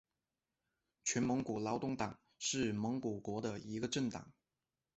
[1.03, 4.33] 全蒙古劳动党是蒙古国的一个政党。